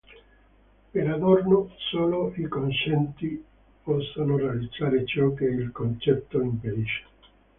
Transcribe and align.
Per 0.89 1.07
Adorno 1.11 1.69
solo 1.77 2.33
i 2.35 2.47
concetti 2.47 3.45
possono 3.83 4.35
realizzare 4.35 5.05
ciò 5.05 5.31
che 5.35 5.45
il 5.45 5.71
concetto 5.71 6.41
impedisce. 6.41 7.03